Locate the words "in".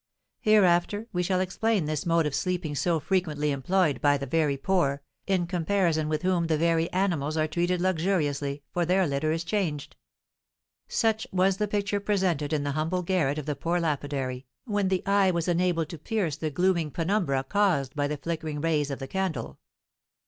5.27-5.45, 12.51-12.63